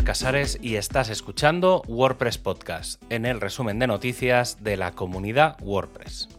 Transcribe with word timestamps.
Casares 0.00 0.58
y 0.62 0.76
estás 0.76 1.10
escuchando 1.10 1.82
WordPress 1.86 2.38
Podcast, 2.38 3.02
en 3.10 3.26
el 3.26 3.42
resumen 3.42 3.78
de 3.78 3.86
noticias 3.86 4.64
de 4.64 4.78
la 4.78 4.92
comunidad 4.92 5.58
WordPress. 5.60 6.30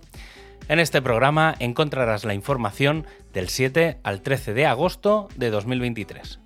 En 0.67 0.79
este 0.79 1.03
programa 1.03 1.53
encontrarás 1.59 2.25
la 2.25 2.33
información 2.33 3.05
del 3.31 3.49
7 3.49 3.99
al 4.03 4.21
13 4.21 4.55
de 4.55 4.65
agosto 4.65 5.27
de 5.35 5.51
2023. 5.51 6.39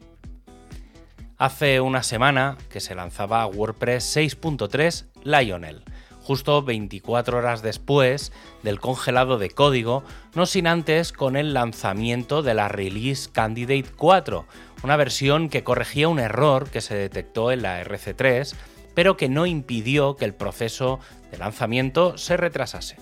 Hace 1.38 1.80
una 1.80 2.04
semana 2.04 2.57
que 2.70 2.81
se 2.81 2.93
lanzaba 2.93 3.48
WordPress 3.48 4.17
6.3 4.17 5.05
Lionel, 5.23 5.84
justo 6.21 6.62
24 6.62 7.38
horas 7.38 7.62
después 7.62 8.34
del 8.63 8.81
congelado 8.81 9.38
de 9.38 9.49
código, 9.49 10.03
no 10.35 10.45
sin 10.45 10.67
antes 10.67 11.13
con 11.13 11.38
el 11.38 11.53
lanzamiento 11.53 12.44
de 12.44 12.53
la 12.53 12.67
Release 12.67 13.30
Candidate 13.31 13.85
4, 13.95 14.45
una 14.84 14.95
versión 14.95 15.49
que 15.49 15.63
corregía 15.63 16.08
un 16.08 16.20
error 16.20 16.70
que 16.70 16.81
se 16.81 16.95
detectó 16.95 17.52
en 17.52 17.62
la 17.62 17.84
RC3, 17.84 18.54
pero 18.94 19.18
que 19.18 19.30
no 19.30 19.45
impidió 19.45 20.16
que 20.16 20.26
el 20.26 20.34
proceso 20.34 20.99
de 21.31 21.38
lanzamiento 21.38 22.18
se 22.18 22.38
retrasase. 22.38 22.98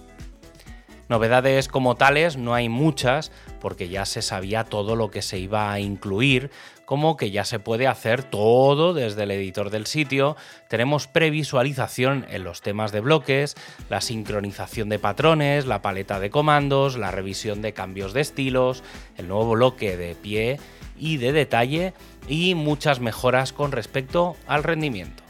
Novedades 1.07 1.67
como 1.67 1.95
tales 1.95 2.35
no 2.35 2.55
hay 2.55 2.67
muchas, 2.67 3.31
porque 3.61 3.89
ya 3.89 4.05
se 4.05 4.21
sabía 4.21 4.63
todo 4.63 4.95
lo 4.95 5.11
que 5.11 5.21
se 5.21 5.37
iba 5.37 5.71
a 5.71 5.79
incluir, 5.79 6.49
como 6.85 7.17
que 7.17 7.31
ya 7.31 7.43
se 7.43 7.59
puede 7.59 7.87
hacer 7.87 8.23
todo 8.23 8.93
desde 8.93 9.23
el 9.23 9.31
editor 9.31 9.69
del 9.69 9.85
sitio, 9.85 10.35
tenemos 10.67 11.07
previsualización 11.07 12.25
en 12.29 12.43
los 12.43 12.61
temas 12.61 12.91
de 12.91 13.01
bloques, 13.01 13.55
la 13.89 14.01
sincronización 14.01 14.89
de 14.89 14.99
patrones, 14.99 15.65
la 15.65 15.81
paleta 15.81 16.19
de 16.19 16.29
comandos, 16.29 16.97
la 16.97 17.11
revisión 17.11 17.61
de 17.61 17.73
cambios 17.73 18.13
de 18.13 18.21
estilos, 18.21 18.83
el 19.17 19.27
nuevo 19.27 19.51
bloque 19.51 19.97
de 19.97 20.15
pie 20.15 20.59
y 20.97 21.17
de 21.17 21.31
detalle 21.31 21.93
y 22.27 22.55
muchas 22.55 22.99
mejoras 22.99 23.51
con 23.51 23.71
respecto 23.71 24.35
al 24.47 24.63
rendimiento. 24.63 25.24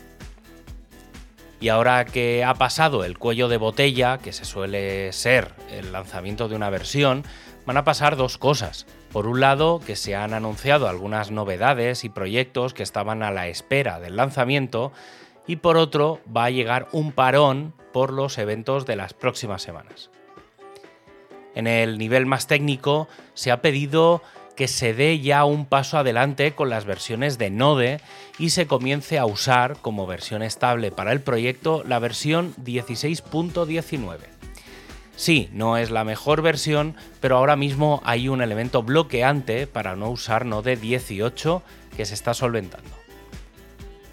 Y 1.60 1.70
ahora 1.70 2.06
que 2.06 2.44
ha 2.44 2.54
pasado 2.54 3.06
el 3.06 3.18
cuello 3.18 3.48
de 3.48 3.58
botella, 3.58 4.18
que 4.18 4.34
se 4.34 4.46
suele 4.46 5.12
ser 5.14 5.54
el 5.72 5.92
lanzamiento 5.92 6.48
de 6.48 6.56
una 6.56 6.70
versión, 6.70 7.24
van 7.66 7.78
a 7.78 7.84
pasar 7.84 8.16
dos 8.16 8.38
cosas. 8.38 8.86
Por 9.12 9.28
un 9.28 9.40
lado, 9.40 9.80
que 9.80 9.96
se 9.96 10.16
han 10.16 10.34
anunciado 10.34 10.90
algunas 10.90 11.32
novedades 11.32 12.04
y 12.04 12.10
proyectos 12.10 12.74
que 12.74 12.84
estaban 12.84 13.24
a 13.24 13.32
la 13.32 13.48
espera 13.48 14.00
del 14.00 14.18
lanzamiento, 14.18 14.92
y 15.48 15.58
por 15.58 15.78
otro, 15.78 16.20
va 16.36 16.46
a 16.46 16.50
llegar 16.50 16.88
un 16.92 17.12
parón 17.12 17.74
por 17.94 18.12
los 18.12 18.38
eventos 18.38 18.86
de 18.86 18.98
las 18.98 19.14
próximas 19.14 19.62
semanas. 19.62 20.10
En 21.56 21.68
el 21.68 21.98
nivel 21.98 22.26
más 22.26 22.48
técnico, 22.48 23.08
se 23.34 23.52
ha 23.52 23.62
pedido 23.62 24.22
que 24.56 24.68
se 24.68 24.94
dé 24.94 25.20
ya 25.20 25.46
un 25.46 25.66
paso 25.66 25.98
adelante 25.98 26.54
con 26.54 26.70
las 26.70 26.86
versiones 26.86 27.38
de 27.38 27.50
Node 27.50 28.00
y 28.40 28.52
se 28.52 28.68
comience 28.68 29.20
a 29.20 29.26
usar 29.26 29.78
como 29.82 30.08
versión 30.08 30.42
estable 30.42 30.92
para 30.92 31.12
el 31.12 31.22
proyecto 31.22 31.84
la 31.86 32.00
versión 32.00 32.56
16.19. 32.64 34.18
Sí, 35.16 35.50
no 35.54 35.78
es 35.78 35.92
la 35.92 36.04
mejor 36.04 36.42
versión, 36.42 36.96
pero 37.22 37.38
ahora 37.38 37.56
mismo 37.56 38.02
hay 38.04 38.28
un 38.28 38.42
elemento 38.42 38.84
bloqueante 38.84 39.68
para 39.68 39.96
no 39.96 40.10
usar 40.10 40.46
Node 40.46 40.76
18 40.76 41.62
que 41.96 42.06
se 42.06 42.14
está 42.14 42.34
solventando. 42.34 42.90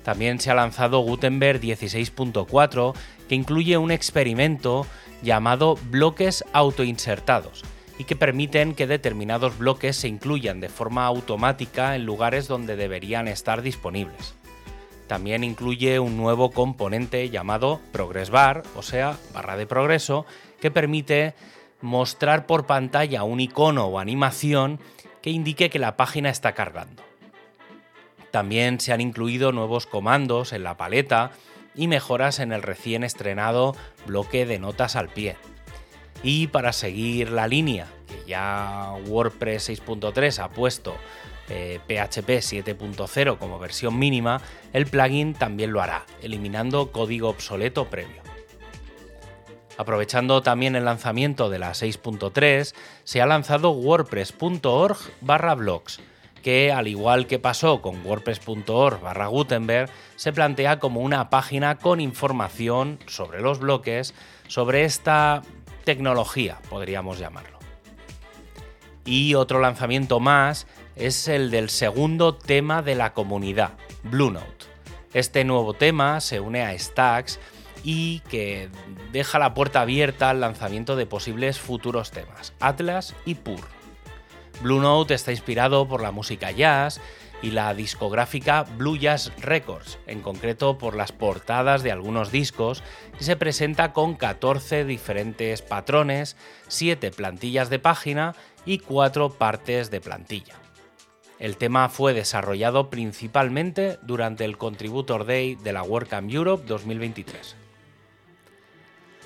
También 0.05 0.41
se 0.41 0.51
ha 0.51 0.55
lanzado 0.55 1.01
Gutenberg 1.01 1.61
16.4 1.61 2.95
que 3.29 3.35
incluye 3.35 3.77
un 3.79 3.91
experimento 3.91 4.87
llamado 5.23 5.77
bloques 5.91 6.45
autoinsertados 6.53 7.63
y 8.03 8.05
que 8.05 8.17
permiten 8.17 8.75
que 8.75 8.89
determinados 8.89 9.59
bloques 9.59 9.95
se 9.95 10.09
incluyan 10.09 10.59
de 10.59 10.69
forma 10.69 11.07
automática 11.07 11.95
en 11.95 12.05
lugares 12.05 12.49
donde 12.49 12.75
deberían 12.75 13.29
estar 13.29 13.63
disponibles. 13.63 14.35
También 15.07 15.45
incluye 15.45 16.01
un 16.01 16.17
nuevo 16.17 16.51
componente 16.51 17.31
llamado 17.31 17.81
Progress 17.93 18.31
Bar, 18.31 18.65
o 18.75 18.83
sea, 18.83 19.19
barra 19.33 19.57
de 19.57 19.69
progreso, 19.69 20.27
que 20.61 20.73
permite 20.73 21.35
mostrar 21.81 22.45
por 22.47 22.67
pantalla 22.67 23.23
un 23.23 23.39
icono 23.39 23.87
o 23.87 24.01
animación 24.01 24.81
que 25.21 25.31
indique 25.31 25.71
que 25.71 25.79
la 25.79 25.97
página 25.97 26.29
está 26.29 26.55
cargando. 26.55 27.05
También 28.33 28.81
se 28.81 28.93
han 28.93 29.01
incluido 29.01 29.53
nuevos 29.53 29.87
comandos 29.87 30.53
en 30.53 30.65
la 30.65 30.77
paleta 30.77 31.31
y 31.77 31.87
mejoras 31.87 32.41
en 32.41 32.51
el 32.51 32.63
recién 32.63 33.05
estrenado 33.05 33.77
bloque 34.07 34.45
de 34.45 34.59
notas 34.59 34.97
al 34.97 35.09
pie. 35.09 35.37
Y 36.23 36.47
para 36.49 36.73
seguir 36.73 37.31
la 37.31 37.49
línea 37.49 37.87
que 38.07 38.29
ya 38.29 38.93
WordPress 39.07 39.71
6.3 39.71 40.39
ha 40.39 40.49
puesto 40.51 40.95
PHP 41.47 42.31
eh, 42.31 42.41
7.0 42.41 43.39
como 43.39 43.59
versión 43.59 43.99
mínima, 43.99 44.41
el 44.73 44.87
plugin 44.87 45.35
también 45.35 45.73
lo 45.73 45.83
hará, 45.83 46.07
eliminando 46.23 46.93
código 46.93 47.29
obsoleto 47.29 47.91
previo. 47.91 48.23
Aprovechando 49.77 50.43
también 50.43 50.77
el 50.77 50.85
lanzamiento 50.85 51.51
de 51.51 51.59
la 51.59 51.73
6.3, 51.73 52.75
se 53.05 53.23
ha 53.23 53.27
lanzado 53.27 53.71
wordpress.org 53.71 54.97
barra 55.21 55.55
blogs, 55.55 56.01
que 56.43 56.73
al 56.73 56.89
igual 56.89 57.27
que 57.27 57.39
pasó 57.39 57.81
con 57.81 58.05
wordpress.org 58.05 59.01
barra 59.01 59.27
Gutenberg, 59.29 59.91
se 60.17 60.33
plantea 60.33 60.79
como 60.79 61.01
una 61.01 61.31
página 61.31 61.79
con 61.79 62.01
información 62.01 62.99
sobre 63.07 63.41
los 63.41 63.61
bloques, 63.61 64.15
sobre 64.47 64.85
esta 64.85 65.43
tecnología, 65.85 66.59
podríamos 66.69 67.19
llamarlo. 67.19 67.59
Y 69.05 69.35
otro 69.35 69.61
lanzamiento 69.61 70.21
más 70.21 70.67
es 70.97 71.29
el 71.29 71.51
del 71.51 71.71
segundo 71.71 72.35
tema 72.35 72.83
de 72.83 72.95
la 72.95 73.13
comunidad, 73.13 73.73
Blue 74.05 74.31
Note. 74.31 74.67
Este 75.13 75.45
nuevo 75.45 75.75
tema 75.75 76.21
se 76.21 76.41
une 76.41 76.63
a 76.63 76.79
Stacks 76.79 77.39
y 77.85 78.21
que 78.21 78.69
deja 79.11 79.39
la 79.39 79.55
puerta 79.55 79.81
abierta 79.81 80.31
al 80.31 80.41
lanzamiento 80.41 80.97
de 80.97 81.07
posibles 81.07 81.59
futuros 81.59 82.11
temas, 82.11 82.53
Atlas 82.61 83.15
y 83.27 83.35
Pur. 83.35 83.61
Blue 84.63 84.81
Note 84.81 85.15
está 85.15 85.33
inspirado 85.33 85.89
por 85.89 86.03
la 86.03 86.13
música 86.13 86.51
jazz 86.51 87.01
y 87.43 87.51
la 87.51 87.75
discográfica 87.75 88.63
Blue 88.63 88.97
Jazz 88.97 89.33
Records, 89.39 89.99
en 90.07 90.23
concreto 90.23 90.79
por 90.79 90.97
las 90.97 91.13
portadas 91.13 91.83
de 91.83 91.93
algunos 91.93 92.31
discos, 92.31 92.83
y 93.21 93.25
se 93.25 93.37
presenta 93.37 93.93
con 93.93 94.15
14 94.15 94.85
diferentes 94.85 95.61
patrones, 95.61 96.37
7 96.69 97.11
plantillas 97.11 97.69
de 97.69 97.81
página 97.81 98.35
y 98.65 98.79
4 98.79 99.31
partes 99.31 99.91
de 99.91 100.01
plantilla. 100.01 100.55
El 101.41 101.57
tema 101.57 101.89
fue 101.89 102.15
desarrollado 102.15 102.89
principalmente 102.89 103.99
durante 104.03 104.45
el 104.45 104.57
Contributor 104.57 105.27
Day 105.27 105.57
de 105.57 105.73
la 105.73 105.83
WordCamp 105.83 106.31
Europe 106.31 106.65
2023. 106.69 107.57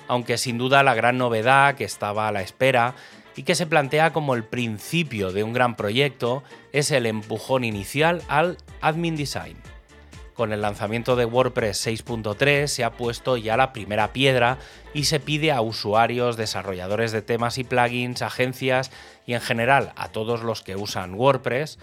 Aunque 0.07 0.39
sin 0.39 0.57
duda 0.57 0.81
la 0.81 0.95
gran 0.95 1.19
novedad 1.19 1.75
que 1.75 1.83
estaba 1.83 2.27
a 2.27 2.31
la 2.31 2.41
espera 2.41 2.95
y 3.37 3.43
que 3.43 3.55
se 3.55 3.67
plantea 3.67 4.11
como 4.11 4.33
el 4.33 4.43
principio 4.43 5.31
de 5.31 5.43
un 5.43 5.53
gran 5.53 5.77
proyecto 5.77 6.43
es 6.73 6.91
el 6.91 7.05
empujón 7.05 7.63
inicial 7.63 8.23
al 8.27 8.57
Admin 8.81 9.15
Design. 9.15 9.55
Con 10.33 10.51
el 10.51 10.61
lanzamiento 10.61 11.15
de 11.15 11.25
WordPress 11.25 11.87
6.3 11.87 12.67
se 12.67 12.83
ha 12.83 12.91
puesto 12.91 13.37
ya 13.37 13.55
la 13.55 13.73
primera 13.73 14.11
piedra 14.11 14.57
y 14.93 15.05
se 15.05 15.19
pide 15.19 15.51
a 15.51 15.61
usuarios, 15.61 16.35
desarrolladores 16.35 17.11
de 17.11 17.21
temas 17.21 17.59
y 17.59 17.63
plugins, 17.63 18.23
agencias 18.23 18.91
y 19.25 19.33
en 19.33 19.41
general 19.41 19.93
a 19.95 20.09
todos 20.09 20.41
los 20.41 20.63
que 20.63 20.75
usan 20.75 21.13
WordPress 21.13 21.77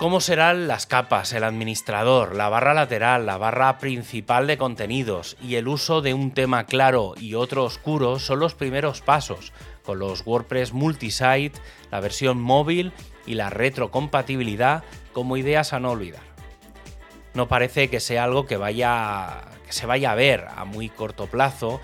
cómo 0.00 0.22
serán 0.22 0.66
las 0.66 0.86
capas, 0.86 1.34
el 1.34 1.44
administrador, 1.44 2.34
la 2.34 2.48
barra 2.48 2.72
lateral, 2.72 3.26
la 3.26 3.36
barra 3.36 3.76
principal 3.76 4.46
de 4.46 4.56
contenidos 4.56 5.36
y 5.42 5.56
el 5.56 5.68
uso 5.68 6.00
de 6.00 6.14
un 6.14 6.30
tema 6.30 6.64
claro 6.64 7.12
y 7.20 7.34
otro 7.34 7.64
oscuro 7.64 8.18
son 8.18 8.40
los 8.40 8.54
primeros 8.54 9.02
pasos, 9.02 9.52
los 9.94 10.26
WordPress 10.26 10.72
multisite, 10.72 11.52
la 11.90 12.00
versión 12.00 12.40
móvil 12.40 12.92
y 13.26 13.34
la 13.34 13.50
retrocompatibilidad 13.50 14.84
como 15.12 15.36
ideas 15.36 15.72
a 15.72 15.80
no 15.80 15.90
olvidar. 15.90 16.22
No 17.34 17.48
parece 17.48 17.88
que 17.88 18.00
sea 18.00 18.24
algo 18.24 18.46
que, 18.46 18.56
vaya, 18.56 19.42
que 19.66 19.72
se 19.72 19.86
vaya 19.86 20.12
a 20.12 20.16
ver 20.16 20.46
a 20.56 20.64
muy 20.64 20.88
corto 20.88 21.26
plazo, 21.26 21.80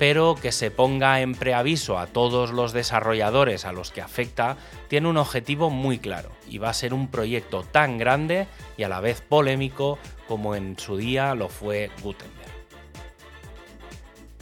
pero 0.00 0.34
que 0.34 0.50
se 0.50 0.70
ponga 0.70 1.20
en 1.20 1.34
preaviso 1.34 1.98
a 1.98 2.06
todos 2.06 2.52
los 2.52 2.72
desarrolladores 2.72 3.66
a 3.66 3.72
los 3.72 3.90
que 3.90 4.00
afecta, 4.00 4.56
tiene 4.88 5.08
un 5.08 5.18
objetivo 5.18 5.68
muy 5.68 5.98
claro 5.98 6.30
y 6.48 6.56
va 6.56 6.70
a 6.70 6.74
ser 6.74 6.94
un 6.94 7.08
proyecto 7.08 7.64
tan 7.64 7.98
grande 7.98 8.46
y 8.78 8.84
a 8.84 8.88
la 8.88 9.00
vez 9.00 9.20
polémico 9.20 9.98
como 10.26 10.56
en 10.56 10.78
su 10.78 10.96
día 10.96 11.34
lo 11.34 11.50
fue 11.50 11.90
Gutenberg. 12.02 12.50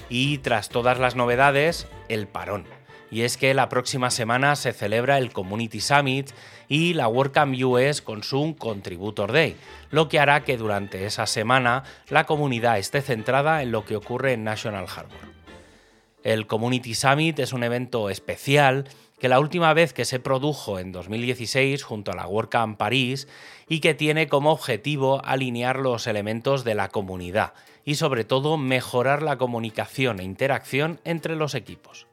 Y 0.08 0.38
tras 0.38 0.68
todas 0.68 1.00
las 1.00 1.16
novedades, 1.16 1.88
el 2.08 2.28
parón. 2.28 2.64
Y 3.10 3.22
es 3.22 3.36
que 3.36 3.54
la 3.54 3.68
próxima 3.68 4.10
semana 4.10 4.54
se 4.56 4.72
celebra 4.72 5.18
el 5.18 5.32
Community 5.32 5.80
Summit 5.80 6.30
y 6.68 6.94
la 6.94 7.08
WordCamp 7.08 7.56
US 7.62 8.02
con 8.02 8.22
su 8.22 8.54
Contributor 8.58 9.32
Day, 9.32 9.56
lo 9.90 10.08
que 10.08 10.18
hará 10.18 10.44
que 10.44 10.56
durante 10.56 11.06
esa 11.06 11.26
semana 11.26 11.84
la 12.10 12.24
comunidad 12.24 12.78
esté 12.78 13.00
centrada 13.00 13.62
en 13.62 13.72
lo 13.72 13.84
que 13.84 13.96
ocurre 13.96 14.34
en 14.34 14.44
National 14.44 14.86
Harbor. 14.94 15.38
El 16.22 16.46
Community 16.46 16.94
Summit 16.94 17.38
es 17.38 17.52
un 17.52 17.62
evento 17.62 18.10
especial 18.10 18.84
que 19.18 19.28
la 19.28 19.40
última 19.40 19.72
vez 19.72 19.92
que 19.92 20.04
se 20.04 20.20
produjo 20.20 20.78
en 20.78 20.92
2016 20.92 21.82
junto 21.82 22.12
a 22.12 22.16
la 22.16 22.26
WordCamp 22.26 22.76
París 22.76 23.28
y 23.68 23.80
que 23.80 23.94
tiene 23.94 24.28
como 24.28 24.52
objetivo 24.52 25.24
alinear 25.24 25.78
los 25.78 26.06
elementos 26.06 26.64
de 26.64 26.74
la 26.74 26.88
comunidad 26.88 27.54
y 27.84 27.94
sobre 27.94 28.24
todo 28.24 28.56
mejorar 28.56 29.22
la 29.22 29.38
comunicación 29.38 30.20
e 30.20 30.24
interacción 30.24 31.00
entre 31.04 31.36
los 31.36 31.54
equipos. 31.54 32.07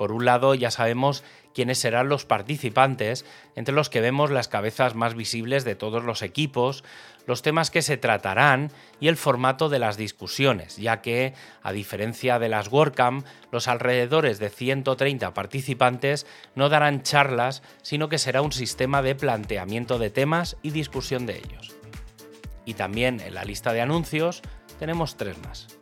Por 0.00 0.12
un 0.12 0.24
lado, 0.24 0.54
ya 0.54 0.70
sabemos 0.70 1.24
quiénes 1.52 1.76
serán 1.76 2.08
los 2.08 2.24
participantes, 2.24 3.26
entre 3.54 3.74
los 3.74 3.90
que 3.90 4.00
vemos 4.00 4.30
las 4.30 4.48
cabezas 4.48 4.94
más 4.94 5.14
visibles 5.14 5.62
de 5.64 5.74
todos 5.74 6.02
los 6.04 6.22
equipos, 6.22 6.84
los 7.26 7.42
temas 7.42 7.70
que 7.70 7.82
se 7.82 7.98
tratarán 7.98 8.72
y 8.98 9.08
el 9.08 9.18
formato 9.18 9.68
de 9.68 9.78
las 9.78 9.98
discusiones, 9.98 10.78
ya 10.78 11.02
que, 11.02 11.34
a 11.62 11.72
diferencia 11.72 12.38
de 12.38 12.48
las 12.48 12.68
WordCamp, 12.68 13.26
los 13.52 13.68
alrededores 13.68 14.38
de 14.38 14.48
130 14.48 15.34
participantes 15.34 16.26
no 16.54 16.70
darán 16.70 17.02
charlas, 17.02 17.62
sino 17.82 18.08
que 18.08 18.16
será 18.16 18.40
un 18.40 18.52
sistema 18.52 19.02
de 19.02 19.16
planteamiento 19.16 19.98
de 19.98 20.08
temas 20.08 20.56
y 20.62 20.70
discusión 20.70 21.26
de 21.26 21.36
ellos. 21.36 21.76
Y 22.64 22.72
también 22.72 23.20
en 23.20 23.34
la 23.34 23.44
lista 23.44 23.74
de 23.74 23.82
anuncios 23.82 24.40
tenemos 24.78 25.18
tres 25.18 25.36
más. 25.46 25.79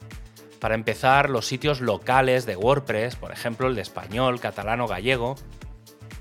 Para 0.60 0.74
empezar, 0.74 1.30
los 1.30 1.46
sitios 1.46 1.80
locales 1.80 2.46
de 2.46 2.56
WordPress, 2.56 3.16
por 3.16 3.32
ejemplo 3.32 3.68
el 3.68 3.74
de 3.74 3.82
español, 3.82 4.40
catalán 4.40 4.80
o 4.80 4.88
gallego, 4.88 5.36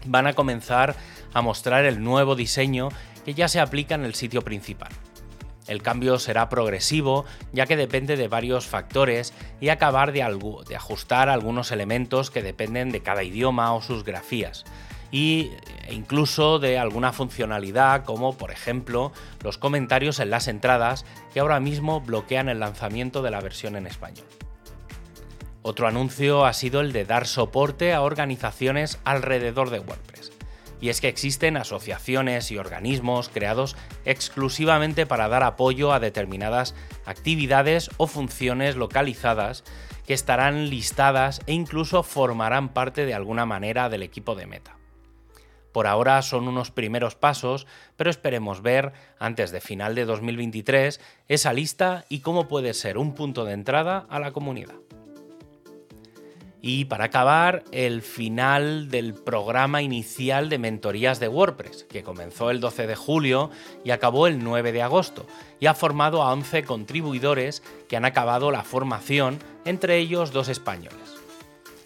van 0.06 0.28
a 0.28 0.34
comenzar 0.34 0.96
a 1.34 1.42
mostrar 1.42 1.86
el 1.86 2.04
nuevo 2.04 2.36
diseño 2.36 2.90
que 3.26 3.34
ya 3.34 3.48
se 3.48 3.60
aplica 3.60 3.96
en 3.96 4.06
el 4.06 4.16
sitio 4.16 4.42
principal. 4.42 4.90
El 5.68 5.82
cambio 5.82 6.18
será 6.18 6.48
progresivo, 6.48 7.26
ya 7.52 7.66
que 7.66 7.76
depende 7.76 8.16
de 8.16 8.30
varios 8.30 8.68
factores 8.68 9.34
y 9.60 9.68
acabar 9.70 10.14
de, 10.14 10.20
de, 10.68 10.76
ajustar 10.76 11.28
algunos 11.28 11.72
elementos 11.72 12.32
que 12.32 12.42
dependen 12.42 12.90
de 12.90 13.02
cada 13.02 13.24
idioma 13.24 13.74
o 13.74 13.82
sus 13.82 14.06
grafías, 14.06 14.64
e 15.12 15.52
incluso 15.90 16.60
de 16.60 16.78
alguna 16.78 17.14
funcionalidad 17.14 18.04
como 18.04 18.38
por 18.38 18.52
ejemplo 18.52 19.12
los 19.44 19.58
comentarios 19.58 20.20
en 20.20 20.30
las 20.30 20.48
entradas 20.48 21.06
que 21.34 21.40
ahora 21.40 21.60
mismo 21.60 22.02
bloquean 22.02 22.50
el 22.50 22.60
lanzamiento 22.60 23.22
de 23.22 23.32
la 23.32 23.42
versión 23.42 23.76
en 23.76 23.88
español. 23.88 24.26
Otro 25.62 25.88
anuncio 25.88 26.46
ha 26.46 26.54
sido 26.54 26.80
el 26.80 26.94
de 26.94 27.04
dar 27.04 27.28
soporte 27.28 27.94
a 27.94 28.02
organizaciones 28.02 29.00
alrededor 29.04 29.70
de 29.70 29.80
WordPress. 29.80 30.32
Y 30.80 30.88
es 30.88 31.02
que 31.02 31.10
existen 31.10 31.58
asociaciones 31.58 32.52
y 32.52 32.58
organismos 32.58 33.28
creados 33.28 33.76
exclusivamente 34.06 35.06
para 35.06 35.28
dar 35.28 35.44
apoyo 35.44 35.92
a 35.92 36.00
determinadas 36.00 36.74
actividades 37.06 37.90
o 37.98 38.08
funciones 38.08 38.78
localizadas 38.78 39.66
que 40.06 40.14
estarán 40.14 40.70
listadas 40.70 41.42
e 41.48 41.54
incluso 41.54 42.02
formarán 42.02 42.70
parte 42.70 43.06
de 43.06 43.14
alguna 43.14 43.46
manera 43.46 43.90
del 43.90 44.04
equipo 44.04 44.36
de 44.36 44.46
Meta. 44.46 44.77
Por 45.78 45.86
ahora 45.86 46.24
son 46.24 46.48
unos 46.48 46.72
primeros 46.72 47.14
pasos, 47.14 47.68
pero 47.98 48.10
esperemos 48.10 48.64
ver, 48.64 48.94
antes 49.20 49.52
de 49.52 49.62
final 49.62 49.94
de 49.94 50.06
2023, 50.06 51.00
esa 51.28 51.54
lista 51.54 52.04
y 52.10 52.22
cómo 52.22 52.48
puede 52.48 52.74
ser 52.74 52.98
un 52.98 53.14
punto 53.14 53.46
de 53.46 53.54
entrada 53.54 54.08
a 54.10 54.20
la 54.20 54.32
comunidad. 54.32 54.74
Y 56.64 56.86
para 56.86 57.04
acabar, 57.06 57.64
el 57.72 58.02
final 58.02 58.90
del 58.90 59.14
programa 59.14 59.84
inicial 59.84 60.50
de 60.50 60.58
mentorías 60.58 61.20
de 61.20 61.28
WordPress, 61.28 61.84
que 61.84 62.02
comenzó 62.02 62.50
el 62.50 62.60
12 62.60 62.88
de 62.88 62.96
julio 62.96 63.52
y 63.84 63.92
acabó 63.92 64.26
el 64.26 64.44
9 64.44 64.72
de 64.72 64.82
agosto, 64.82 65.28
y 65.60 65.68
ha 65.68 65.76
formado 65.76 66.24
a 66.24 66.34
11 66.34 66.64
contribuidores 66.64 67.62
que 67.88 67.98
han 67.98 68.06
acabado 68.06 68.50
la 68.50 68.64
formación, 68.64 69.38
entre 69.64 70.00
ellos 70.00 70.32
dos 70.32 70.50
españoles. 70.50 71.27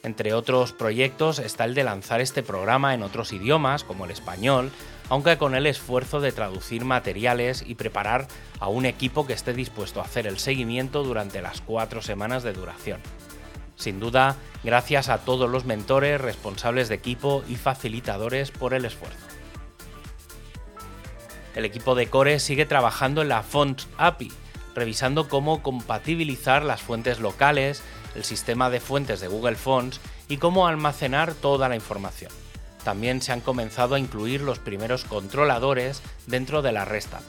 Entre 0.03 0.33
otros 0.33 0.73
proyectos 0.73 1.37
está 1.37 1.65
el 1.65 1.75
de 1.75 1.83
lanzar 1.83 2.21
este 2.21 2.41
programa 2.41 2.95
en 2.95 3.03
otros 3.03 3.33
idiomas, 3.33 3.83
como 3.83 4.05
el 4.05 4.11
español, 4.11 4.71
aunque 5.09 5.37
con 5.37 5.53
el 5.53 5.67
esfuerzo 5.67 6.21
de 6.21 6.31
traducir 6.31 6.85
materiales 6.85 7.63
y 7.67 7.75
preparar 7.75 8.27
a 8.59 8.67
un 8.67 8.85
equipo 8.85 9.27
que 9.27 9.33
esté 9.33 9.53
dispuesto 9.53 10.01
a 10.01 10.05
hacer 10.05 10.25
el 10.25 10.39
seguimiento 10.39 11.03
durante 11.03 11.41
las 11.41 11.61
cuatro 11.61 12.01
semanas 12.01 12.41
de 12.41 12.53
duración. 12.53 12.99
Sin 13.75 13.99
duda, 13.99 14.37
gracias 14.63 15.09
a 15.09 15.19
todos 15.19 15.49
los 15.49 15.65
mentores, 15.65 16.19
responsables 16.19 16.89
de 16.89 16.95
equipo 16.95 17.43
y 17.47 17.55
facilitadores 17.55 18.49
por 18.49 18.73
el 18.73 18.85
esfuerzo. 18.85 19.17
El 21.55 21.65
equipo 21.65 21.93
de 21.93 22.07
Core 22.07 22.39
sigue 22.39 22.65
trabajando 22.65 23.21
en 23.21 23.29
la 23.29 23.43
Fonts 23.43 23.87
API, 23.97 24.31
revisando 24.73 25.27
cómo 25.27 25.61
compatibilizar 25.61 26.63
las 26.63 26.81
fuentes 26.81 27.19
locales, 27.19 27.83
el 28.15 28.23
sistema 28.23 28.69
de 28.69 28.79
fuentes 28.79 29.19
de 29.19 29.27
Google 29.27 29.55
Fonts 29.55 29.99
y 30.27 30.37
cómo 30.37 30.67
almacenar 30.67 31.33
toda 31.33 31.69
la 31.69 31.75
información. 31.75 32.31
También 32.83 33.21
se 33.21 33.31
han 33.31 33.41
comenzado 33.41 33.95
a 33.95 33.99
incluir 33.99 34.41
los 34.41 34.59
primeros 34.59 35.05
controladores 35.05 36.01
dentro 36.27 36.61
de 36.61 36.71
la 36.71 36.85
REST 36.85 37.13
API. 37.13 37.25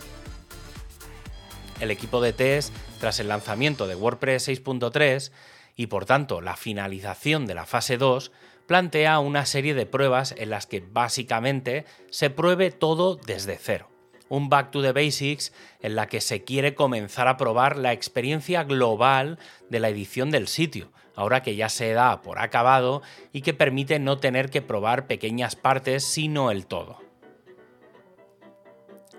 El 1.80 1.90
equipo 1.90 2.20
de 2.20 2.32
test, 2.32 2.72
tras 3.00 3.18
el 3.20 3.28
lanzamiento 3.28 3.86
de 3.86 3.96
WordPress 3.96 4.48
6.3, 4.48 5.32
y 5.76 5.86
por 5.86 6.06
tanto 6.06 6.40
la 6.40 6.56
finalización 6.56 7.46
de 7.46 7.54
la 7.54 7.66
fase 7.66 7.98
2 7.98 8.30
plantea 8.66 9.18
una 9.18 9.46
serie 9.46 9.74
de 9.74 9.86
pruebas 9.86 10.34
en 10.38 10.50
las 10.50 10.66
que 10.66 10.80
básicamente 10.80 11.84
se 12.10 12.30
pruebe 12.30 12.70
todo 12.70 13.16
desde 13.16 13.58
cero. 13.60 13.91
Un 14.32 14.48
back 14.48 14.70
to 14.70 14.80
the 14.80 14.92
basics 14.92 15.52
en 15.80 15.94
la 15.94 16.06
que 16.06 16.22
se 16.22 16.42
quiere 16.42 16.74
comenzar 16.74 17.28
a 17.28 17.36
probar 17.36 17.76
la 17.76 17.92
experiencia 17.92 18.64
global 18.64 19.38
de 19.68 19.78
la 19.78 19.90
edición 19.90 20.30
del 20.30 20.48
sitio, 20.48 20.90
ahora 21.14 21.42
que 21.42 21.54
ya 21.54 21.68
se 21.68 21.92
da 21.92 22.22
por 22.22 22.38
acabado 22.38 23.02
y 23.34 23.42
que 23.42 23.52
permite 23.52 23.98
no 23.98 24.16
tener 24.16 24.48
que 24.48 24.62
probar 24.62 25.06
pequeñas 25.06 25.54
partes 25.54 26.04
sino 26.04 26.50
el 26.50 26.64
todo. 26.64 26.98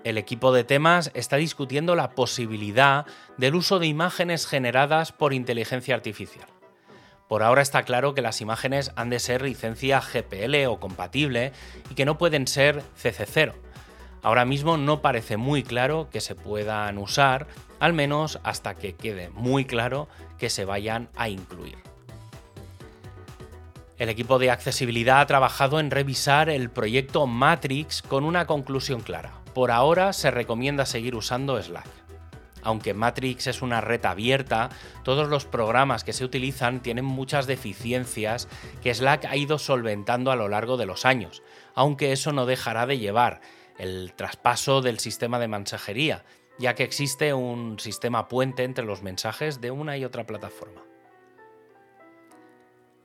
El 0.02 0.18
equipo 0.18 0.52
de 0.52 0.64
temas 0.64 1.12
está 1.14 1.36
discutiendo 1.36 1.94
la 1.94 2.10
posibilidad 2.10 3.06
del 3.36 3.54
uso 3.54 3.78
de 3.78 3.86
imágenes 3.86 4.48
generadas 4.48 5.12
por 5.12 5.32
inteligencia 5.32 5.94
artificial. 5.94 6.48
Por 7.28 7.44
ahora 7.44 7.62
está 7.62 7.84
claro 7.84 8.14
que 8.14 8.20
las 8.20 8.40
imágenes 8.40 8.90
han 8.96 9.10
de 9.10 9.20
ser 9.20 9.42
licencia 9.42 10.00
GPL 10.00 10.66
o 10.66 10.80
compatible 10.80 11.52
y 11.88 11.94
que 11.94 12.04
no 12.04 12.18
pueden 12.18 12.48
ser 12.48 12.82
CC0. 13.00 13.54
Ahora 14.24 14.44
mismo 14.44 14.76
no 14.76 15.00
parece 15.00 15.36
muy 15.36 15.62
claro 15.62 16.08
que 16.10 16.20
se 16.20 16.34
puedan 16.34 16.98
usar, 16.98 17.46
al 17.78 17.92
menos 17.92 18.40
hasta 18.42 18.74
que 18.74 18.96
quede 18.96 19.30
muy 19.30 19.64
claro 19.64 20.08
que 20.36 20.50
se 20.50 20.64
vayan 20.64 21.08
a 21.14 21.28
incluir. 21.28 21.76
El 23.98 24.08
equipo 24.08 24.40
de 24.40 24.50
accesibilidad 24.50 25.20
ha 25.20 25.26
trabajado 25.26 25.78
en 25.78 25.92
revisar 25.92 26.48
el 26.48 26.70
proyecto 26.70 27.28
Matrix 27.28 28.02
con 28.02 28.24
una 28.24 28.46
conclusión 28.46 29.00
clara 29.00 29.44
por 29.54 29.70
ahora 29.70 30.12
se 30.12 30.32
recomienda 30.32 30.84
seguir 30.84 31.14
usando 31.14 31.62
Slack. 31.62 31.86
Aunque 32.62 32.92
Matrix 32.92 33.46
es 33.46 33.62
una 33.62 33.80
red 33.80 34.04
abierta, 34.04 34.70
todos 35.04 35.28
los 35.28 35.44
programas 35.44 36.02
que 36.02 36.12
se 36.12 36.24
utilizan 36.24 36.80
tienen 36.80 37.04
muchas 37.04 37.46
deficiencias 37.46 38.48
que 38.82 38.92
Slack 38.92 39.26
ha 39.26 39.36
ido 39.36 39.58
solventando 39.58 40.32
a 40.32 40.36
lo 40.36 40.48
largo 40.48 40.76
de 40.76 40.86
los 40.86 41.04
años, 41.04 41.42
aunque 41.74 42.12
eso 42.12 42.32
no 42.32 42.46
dejará 42.46 42.86
de 42.86 42.98
llevar 42.98 43.42
el 43.78 44.12
traspaso 44.14 44.80
del 44.80 44.98
sistema 44.98 45.38
de 45.38 45.48
mensajería, 45.48 46.24
ya 46.58 46.74
que 46.74 46.84
existe 46.84 47.34
un 47.34 47.78
sistema 47.78 48.28
puente 48.28 48.64
entre 48.64 48.84
los 48.84 49.02
mensajes 49.02 49.60
de 49.60 49.70
una 49.70 49.96
y 49.96 50.04
otra 50.04 50.26
plataforma. 50.26 50.82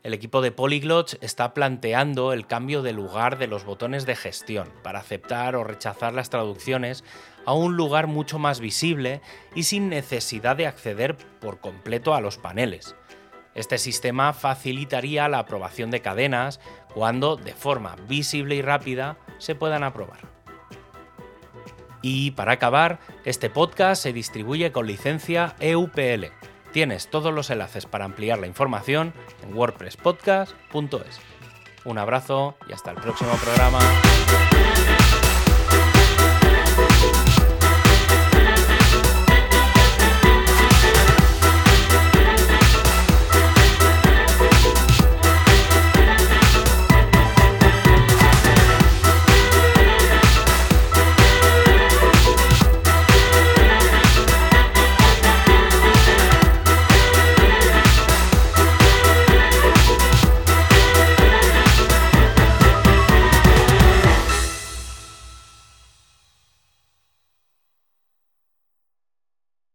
El 0.02 0.14
equipo 0.14 0.42
de 0.42 0.54
Polyglots 0.54 1.18
está 1.20 1.54
planteando 1.54 2.32
el 2.32 2.48
cambio 2.48 2.82
de 2.82 2.94
lugar 2.94 3.38
de 3.38 3.48
los 3.48 3.66
botones 3.66 4.06
de 4.06 4.16
gestión 4.16 4.72
para 4.82 5.00
aceptar 5.00 5.58
o 5.58 5.66
rechazar 5.66 6.14
las 6.14 6.30
traducciones 6.30 7.04
a 7.46 7.54
un 7.54 7.76
lugar 7.76 8.08
mucho 8.08 8.40
más 8.40 8.62
visible 8.62 9.22
y 9.56 9.64
sin 9.64 9.90
necesidad 9.90 10.56
de 10.56 10.68
acceder 10.68 11.18
por 11.42 11.60
completo 11.60 12.16
a 12.16 12.22
los 12.22 12.38
paneles. 12.38 12.96
Este 13.56 13.78
sistema 13.78 14.32
facilitaría 14.32 15.28
la 15.28 15.40
aprobación 15.40 15.92
de 15.92 16.02
cadenas 16.02 16.62
cuando, 16.94 17.36
de 17.36 17.54
forma 17.54 17.98
visible 18.08 18.56
y 18.56 18.62
rápida, 18.62 19.18
se 19.38 19.54
puedan 19.54 19.84
aprobar. 19.84 20.39
Y 22.02 22.32
para 22.32 22.54
acabar, 22.54 23.00
este 23.26 23.50
podcast 23.50 24.02
se 24.04 24.14
distribuye 24.14 24.72
con 24.72 24.88
licencia 24.88 25.56
EUPL 25.60 26.28
Tienes 26.72 27.10
todos 27.10 27.34
los 27.34 27.50
enlaces 27.50 27.86
para 27.86 28.06
ampliar 28.06 28.40
la 28.40 28.48
información 28.48 29.14
en 29.44 29.56
wordpresspodcast.es. 29.56 31.20
Un 31.86 31.98
abrazo 31.98 32.56
y 32.68 32.74
hasta 32.74 32.92
el 32.92 32.98
próximo 32.98 33.32
programa. 33.44 33.80